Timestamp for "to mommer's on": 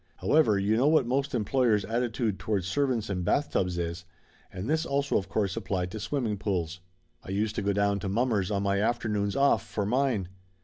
7.99-8.63